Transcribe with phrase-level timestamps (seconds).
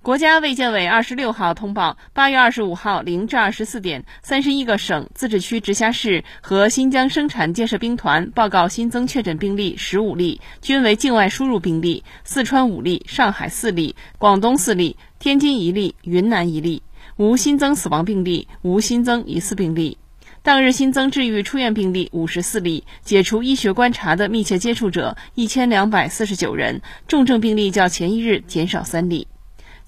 [0.00, 16.82] 国家卫健委二十六号通报，八月二十五号零至二十四点，三十一个省、自治区、直辖市和新疆生产建设兵团报告新增确诊病例十五例，均为境外输入病例，四川五例，上海四例，广东四例，天津一例，云南一例，
[17.16, 19.98] 无新增死亡病例，无新增疑似病例。
[20.42, 29.26] 当日新增治愈出院病例五十四例，解除医学观察的密切接触者一千两百四十九人，重症病例较前一日减少三例。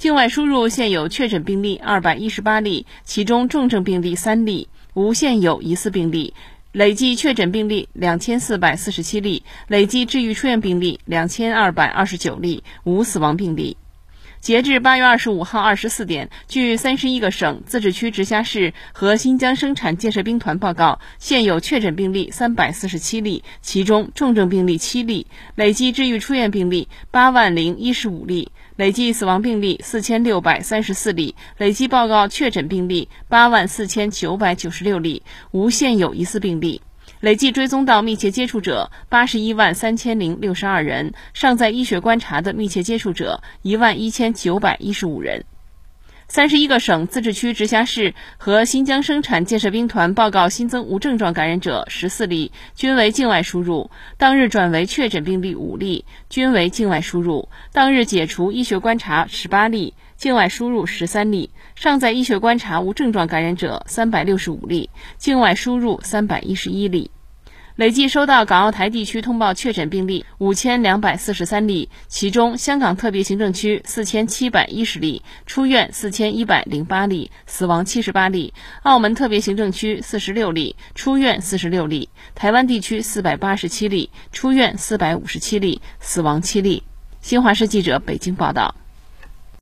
[0.01, 6.33] 境外输入现有确诊病例二百一十八例，其中重症病例三例，无现有疑似病例。
[6.73, 13.77] 累计确诊病例两千四百四十七例，累计治愈出院病例两千二百二十九例，无死亡病例。
[14.41, 25.27] 截至八月二十五号二十四点，据三十一个省、自治区、直辖市和新疆生产建设兵团报告，现有确诊病例三百四十七例，其中重症病例七例，
[25.57, 36.81] 累计治愈出院病例八万零一十五例，累计死亡病例四千六百三十四例，累计报告确诊病例八万四千九百九十六例，无现有疑似病例。
[37.21, 45.45] 累计追踪到密切接触者八十一万三千零六十二人，尚在医学观察的密切接触者一万一千九百一十五人。
[46.31, 53.91] 三十一个省、自治区、直辖市和新疆生产建设兵团报告新增无症状感染者十四例，均为境外输入。
[54.17, 57.49] 当日转为确诊病例五例，均为境外输入。
[57.73, 61.51] 当日解除医学观察十八例，境外输入十三例。
[61.75, 67.11] 尚在医学观察无症状感染者三百六十五例，境外输入三百一十一例。
[67.81, 86.83] 累计收到港澳台地区通报确诊病例五千两百四十三例，其中香港特别行政区四千七百一十例，出院四千一百零八例，死亡七十八例；澳门特别行政区四十六例，出院四十六例；台湾地区四百八十七例，出院四百五十七例，死亡七例。
[87.23, 88.75] 新华社记者北京报道。